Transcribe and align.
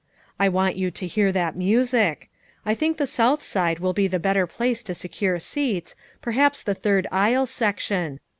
I 0.39 0.49
want 0.49 0.77
you 0.77 0.89
to 0.89 1.05
hear 1.05 1.31
that 1.31 1.55
music, 1.55 2.31
I 2.65 2.73
think 2.73 2.97
the 2.97 3.05
south 3.05 3.43
side 3.43 3.77
will 3.77 3.93
be 3.93 4.07
the 4.07 4.17
better 4.17 4.47
place 4.47 4.81
to 4.81 4.95
secure 4.95 5.37
seats, 5.37 5.95
perhaps 6.23 6.63
the 6.63 6.73
third 6.73 7.05
aisle 7.11 7.45
section. 7.45 8.19